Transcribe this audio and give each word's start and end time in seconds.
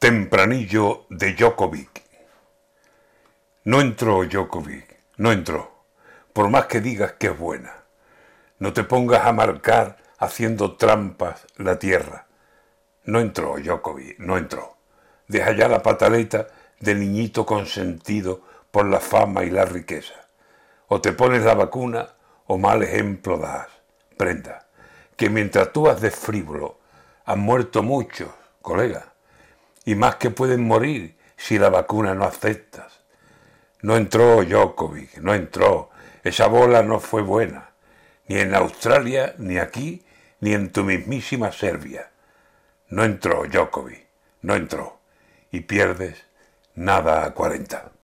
Tempranillo 0.00 1.04
de 1.10 1.34
Djokovic. 1.34 2.02
No 3.64 3.82
entró 3.82 4.24
Djokovic, 4.24 4.96
no 5.18 5.30
entró, 5.30 5.84
por 6.32 6.48
más 6.48 6.64
que 6.64 6.80
digas 6.80 7.12
que 7.18 7.26
es 7.26 7.38
buena. 7.38 7.84
No 8.58 8.72
te 8.72 8.82
pongas 8.82 9.26
a 9.26 9.34
marcar 9.34 9.98
haciendo 10.16 10.78
trampas 10.78 11.46
la 11.58 11.78
tierra. 11.78 12.28
No 13.04 13.20
entró 13.20 13.58
Djokovic, 13.58 14.18
no 14.20 14.38
entró. 14.38 14.78
Deja 15.28 15.52
ya 15.52 15.68
la 15.68 15.82
pataleta 15.82 16.46
de 16.78 16.94
niñito 16.94 17.44
consentido 17.44 18.40
por 18.70 18.86
la 18.86 19.00
fama 19.00 19.44
y 19.44 19.50
la 19.50 19.66
riqueza. 19.66 20.14
O 20.88 21.02
te 21.02 21.12
pones 21.12 21.44
la 21.44 21.52
vacuna 21.52 22.08
o 22.46 22.56
mal 22.56 22.82
ejemplo 22.82 23.36
das. 23.36 23.68
Prenda, 24.16 24.66
que 25.14 25.28
mientras 25.28 25.74
tú 25.74 25.90
has 25.90 26.00
de 26.00 26.10
frívolo, 26.10 26.78
han 27.26 27.40
muerto 27.40 27.82
muchos, 27.82 28.30
colega 28.62 29.09
y 29.90 29.96
más 29.96 30.14
que 30.16 30.30
pueden 30.30 30.68
morir 30.68 31.16
si 31.36 31.58
la 31.58 31.68
vacuna 31.68 32.14
no 32.14 32.22
aceptas. 32.22 33.00
No 33.82 33.96
entró 33.96 34.44
Djokovic, 34.44 35.16
no 35.16 35.34
entró. 35.34 35.90
Esa 36.22 36.46
bola 36.46 36.84
no 36.84 37.00
fue 37.00 37.22
buena, 37.22 37.70
ni 38.28 38.38
en 38.38 38.54
Australia, 38.54 39.34
ni 39.38 39.58
aquí, 39.58 40.04
ni 40.38 40.52
en 40.52 40.70
tu 40.70 40.84
mismísima 40.84 41.50
Serbia. 41.50 42.08
No 42.88 43.02
entró 43.02 43.46
Djokovic, 43.46 44.06
no 44.42 44.54
entró. 44.54 45.00
Y 45.50 45.62
pierdes 45.62 46.24
nada 46.76 47.24
a 47.24 47.34
40. 47.34 47.90